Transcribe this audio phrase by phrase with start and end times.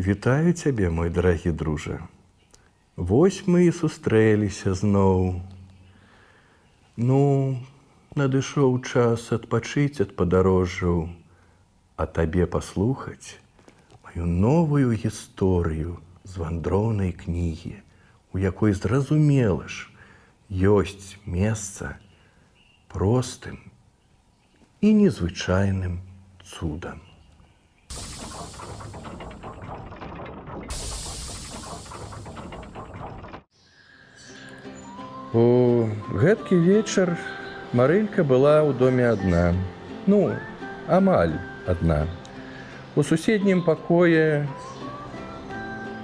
[0.00, 2.08] Вітаю цябе, мой дарагі дружа.
[2.96, 5.44] Вось мы і сустрэліся зноў.
[6.96, 7.20] Ну,
[8.16, 11.12] надышоў час адпачыць ад падарожжаў,
[12.00, 13.36] а табе паслухаць
[14.06, 17.76] маю новую гісторыю з вандроўнай кнігі,
[18.32, 19.92] у якой зразумела ж,
[20.48, 21.92] ёсць месца
[22.88, 23.60] простым
[24.80, 26.00] і незвычайным
[26.40, 27.04] цудам.
[35.32, 37.14] У гэткі вечар
[37.70, 39.54] Марылька была ў доме адна.
[40.10, 40.34] Ну,
[40.90, 41.38] амаль
[41.70, 42.10] адна.
[42.98, 44.42] У суседнім пакоі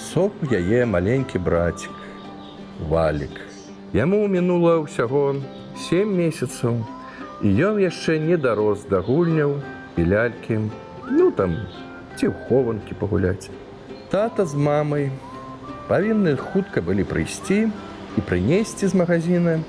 [0.00, 1.92] сок яе маленькі брацік,
[2.88, 3.36] валік.
[3.92, 5.36] Яму мінула ўсяго
[5.76, 6.80] сем месяцаў,
[7.44, 9.60] і ён яшчэ не дарос да гульняў
[10.00, 10.64] і лялькі,
[11.12, 11.60] ну там
[12.16, 13.52] ці ў хованкі пагуляць.
[14.08, 15.12] Тата з мамай
[15.92, 17.68] павінны хутка былі прыйсці,
[18.16, 19.60] і прынесці з магазина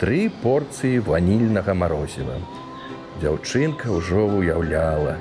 [0.00, 2.38] тры порцыі ванільнага марозіва.
[3.20, 5.18] Дзяўчынка ўжо уяўляла,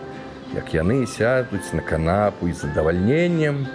[0.56, 3.68] як яны сядуць на канапу і задавальненнем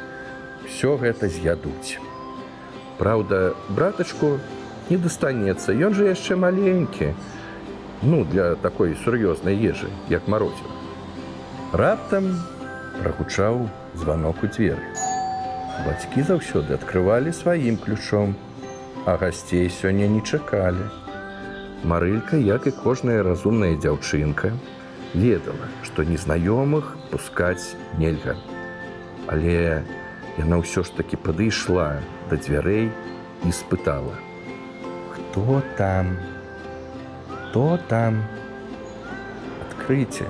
[0.65, 1.99] все гэта з'ядуць.
[2.99, 4.39] Праўда, братачку
[4.89, 7.13] не дастанецца, ён жа яшчэ маленькі,
[8.03, 10.73] ну для такой сур'ёзнай ежы, як марозіва.
[11.73, 12.39] Раптам
[13.03, 14.95] прагучаў званок у дзверы.
[15.85, 18.37] Бацькі заўсёды адкрывалі сваім ключом,
[19.05, 20.89] а гасцей сёння не чакалі.
[21.85, 24.53] Марылька, як і кожная разумная дзяўчынка,
[25.15, 28.37] ведала, што незнаёмых пускаць нельга.
[29.29, 29.85] Але
[30.41, 32.89] яна ўсё ж такі падышла да дзвярэй
[33.45, 34.17] і спытала:
[35.13, 36.17] «Хто там?
[37.29, 38.25] Хто там?
[39.69, 40.25] Адкрыце,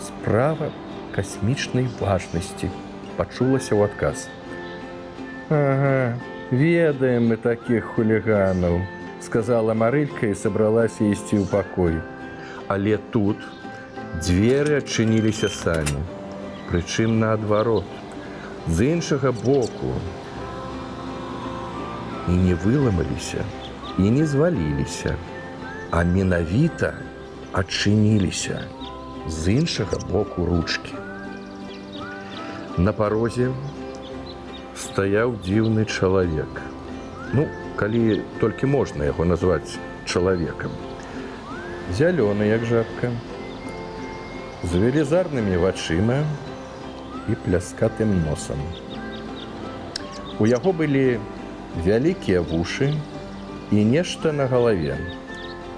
[0.00, 0.72] справа
[1.12, 2.72] касмічнай важнасці
[3.20, 4.28] пачулася ў адказ.
[5.50, 6.16] Ага,
[6.50, 8.80] ведаем мы такіх хуліганаў
[9.20, 12.00] сказала марылька і сабралася ісці ў пакой.
[12.68, 13.36] Але тут
[14.24, 16.00] дзверы адчыніліся самі
[16.70, 17.84] прычым наадварот
[18.68, 19.92] з іншага боку.
[22.28, 23.44] І не выламаліся
[23.98, 25.16] і не зваліліся
[25.90, 26.92] а менавіта
[27.52, 28.60] адчыніліся
[29.28, 30.92] з іншага боку ручки
[32.76, 33.48] на парозе
[34.88, 36.60] стаяў дзіўны чалавек.
[37.32, 40.72] Ну, калі толькі можна яго назваць чалавекам.
[41.92, 43.12] Зялёны, як жабка,
[44.64, 46.22] з велізарнымі вачыма
[47.28, 48.58] і пляскатым носам.
[50.40, 51.20] У яго былі
[51.84, 52.90] вялікія вушы
[53.70, 54.96] і нешта на галаве,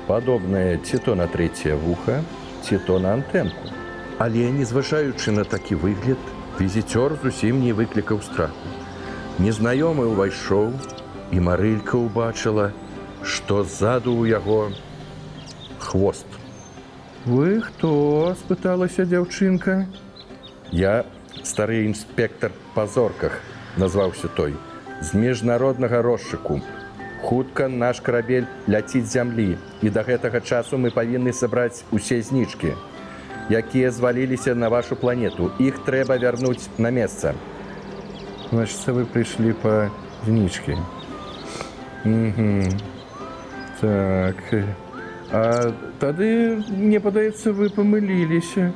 [0.07, 2.23] падобнае ці то на трэцяе вуха,
[2.63, 3.75] ці то на антэнку.
[4.19, 6.21] Але не зважаючы на такі выгляд,
[6.61, 8.69] візіцёр зусім не выклікаў страху.
[9.41, 10.67] Незнаёмы ўвайшоў
[11.33, 12.77] і марылька ўбачыла,
[13.25, 14.69] што ззаду ў яго
[15.81, 16.27] хвост.
[17.25, 18.37] Вы хто?
[18.37, 19.89] спыталася дзяўчынка.
[20.77, 21.07] Я
[21.41, 23.41] стары інспектор па зорках,
[23.81, 24.53] назваўся той,
[25.01, 26.61] з міжнароднага розшыку.
[27.25, 32.77] Хутка наш карабель ляціць зямлі і да гэтага часу мы павінны сабраць усе знічкі,
[33.49, 35.49] якія зваліліся на вашу планету.
[35.57, 37.33] Іх трэба вярнуць на месца.
[38.53, 39.91] Значит, вы пришли по
[40.23, 40.77] единичке.
[42.05, 42.63] Угу.
[43.81, 44.37] Так.
[45.33, 48.73] А тады, мне падаецца, вы памыліліся.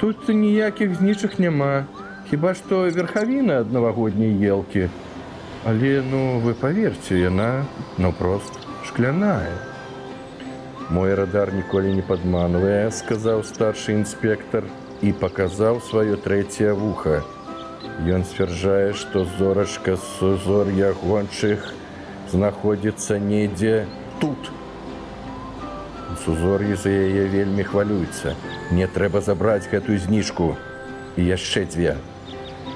[0.00, 1.86] Тут ніякіх знічак няма.
[2.30, 4.88] Хіба што верхавіна ад навагодняй елкі.
[5.64, 7.64] Але ну вы паверце, яна
[7.96, 9.54] наўпрост шкляная.
[10.90, 14.66] Мой радар ніколі не падманвае, сказаў старшы інспектор
[15.00, 17.22] і паказаў сваё трэцяе вуха.
[18.04, 21.72] Ён сцвярджае, што зорачка сузор'я гончых
[22.32, 23.86] знаходзіцца недзе
[24.20, 24.50] тут.
[26.24, 28.34] Сузор'і за яе вельмі хвалюецца.
[28.72, 30.56] Не трэба забраць гэтую зніжку
[31.16, 31.96] і яшчэ дзве.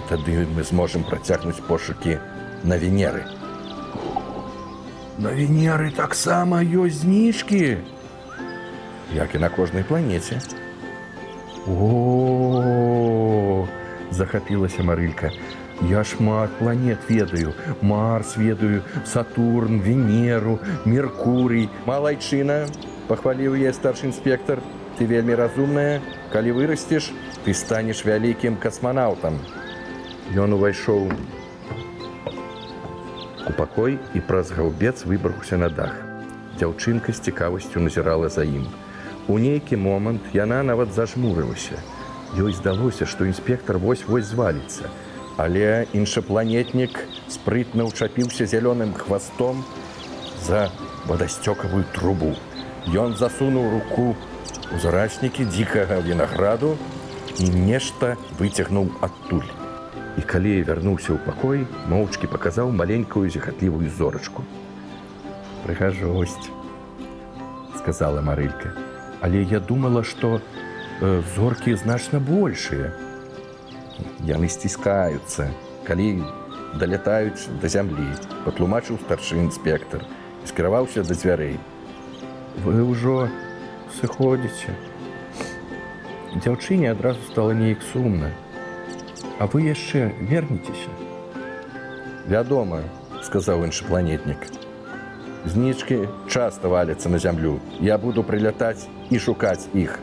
[0.08, 2.18] Тады мы зможам працягнуць пошукі
[2.64, 3.24] на венеры.
[5.18, 7.78] На венеры таксама ёсць зніжкі,
[9.14, 10.40] як і на кожнай планеце.
[11.66, 13.66] О!
[14.10, 15.30] Захапілася марылька.
[15.80, 22.66] Я шмат планет ведаю, Марс ведаю, Сатурн, Венеру, Меркурый, малайчына,
[23.06, 24.58] пахваліў я старшы інспектор,
[24.98, 26.02] ты вельмі разумная,
[26.32, 27.12] калі вырасцеш,
[27.44, 29.38] ты станеш вялікім касманаўтам.
[30.34, 31.08] Ён увайшоў
[33.48, 35.94] у пакой і праз гаўбец выбраўся на дах.
[36.58, 38.66] Дзяўчынка з цікавасцю назірала за ім.
[39.28, 41.78] У нейкі момант яна нават зажмурылася.
[42.36, 44.90] Ёй здалося, што інспектор вось-вось зваліцца.
[45.38, 46.98] Але іншапланетнік
[47.30, 49.64] спрытна ўчапіўся зялёным хвастом
[50.44, 50.68] за
[51.06, 52.34] вадасцёкавую трубу.
[52.90, 54.16] Ён засунуў руку
[54.74, 56.76] у зарачнікі дзікага вінаграду
[57.38, 59.48] і нешта выцягнуў адтуль.
[60.18, 64.44] І калі вярнуўся ў пакой, моўчкі паказаў маленькую зіхатлівую зорачку.
[65.64, 66.50] Прыгажосць,
[67.78, 68.74] сказала Марылька.
[69.22, 70.40] Але я думала, што
[71.00, 72.90] зоркі значна большыя.
[74.26, 75.50] Яны сціскаюцца,
[75.86, 76.22] калі
[76.78, 78.10] далятаюць да зямлі,
[78.44, 80.02] патлумачыў старшы інспектор
[80.42, 81.58] і скіраваўся да дзвярэй.
[82.66, 83.30] Вы ўжо
[84.00, 84.74] сыходзіце.
[86.34, 88.34] Дзяўчыне адразу стала неяк сумна.
[89.38, 90.90] А вы яшчэ вернецеся.
[92.26, 92.82] Вядома,
[93.22, 94.42] сказаў іншапланетнік.
[95.46, 97.60] Знічкі часта валяцца на зямлю.
[97.80, 100.02] Я буду прылятаць і шукаць іх.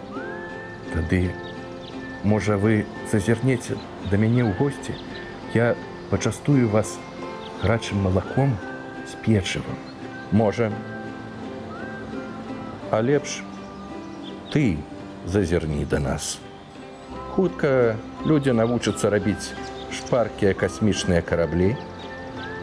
[0.96, 1.28] Тады
[2.24, 3.76] можа вы зазірнеце
[4.08, 4.96] да мяне ў госці,
[5.52, 5.76] я
[6.08, 6.96] пачастую вас
[7.60, 8.56] гарачым малаком
[9.04, 9.76] з печывам.
[10.32, 10.72] Можа.
[12.92, 13.44] А лепш
[14.56, 14.80] ты
[15.28, 16.40] зазірні да нас.
[17.36, 19.52] Хутка людзі навучацца рабіць
[19.92, 21.76] шпаркія касмічныя караблі.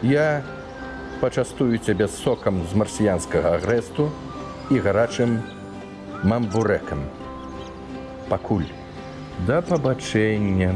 [0.01, 0.41] Я
[1.21, 4.09] пачастую цябе сокам з марсіянскага агрэсту
[4.73, 5.43] і гарачым
[6.23, 7.05] мамбурэкам.
[8.29, 8.67] Пакуль.
[9.47, 10.75] Да пабачэння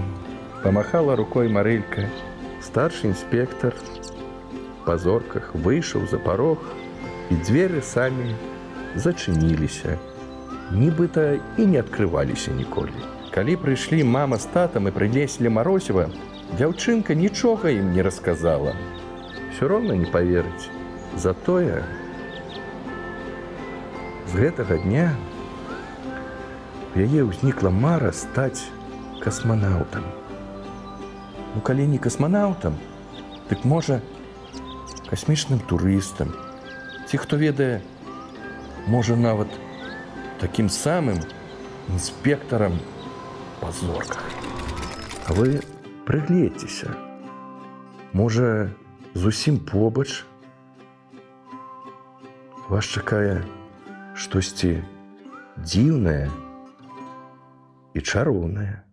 [0.64, 2.10] памахала рукой марылька.
[2.62, 3.74] Старшы інспектор
[4.86, 6.64] па зорках выйшаў за парог,
[7.30, 8.32] і дзверы самі
[8.96, 9.98] зачыніліся.
[10.72, 12.96] Нібыта і не адкрываліся ніколі.
[13.36, 16.08] Калі прыйшлі мама з татам і прынеслі марозіва,
[16.56, 18.74] дзяўчынка нічога ім не расказала.
[19.52, 20.72] Всё роўна не паверыць.
[21.16, 21.84] Затое
[24.28, 25.12] з гэтага дня
[26.96, 28.68] у яе ўзнікла мара стаць
[29.24, 30.06] касманаўтам.
[31.56, 32.78] Ну калі не касманаўтам,
[33.50, 34.02] дык можа
[35.10, 36.36] касмічным турыстам.
[37.08, 37.82] Ці хто ведае,
[38.88, 39.48] можа нават
[40.40, 41.20] такім самым
[41.90, 42.80] інспектарам
[43.60, 44.24] па зорках.
[45.28, 45.62] А вы
[46.06, 46.96] прыгледзьцеся.
[48.14, 48.72] Можа,
[49.14, 50.24] зусім побач
[52.70, 53.44] вас чакае
[54.16, 54.84] штосьці
[55.58, 56.28] дзіўнае
[57.98, 58.84] і чароўная.